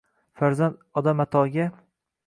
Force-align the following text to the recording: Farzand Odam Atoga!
Farzand 0.41 0.81
Odam 1.03 1.25
Atoga! 1.27 1.71